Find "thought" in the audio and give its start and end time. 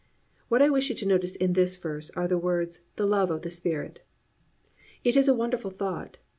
5.69-6.17